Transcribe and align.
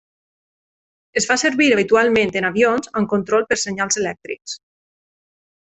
Es 1.21 1.27
fa 1.31 1.37
servir 1.41 1.67
habitualment 1.75 2.33
en 2.43 2.49
avions 2.51 2.91
amb 3.01 3.13
control 3.15 3.47
per 3.53 3.61
senyals 3.65 4.03
elèctrics. 4.05 4.61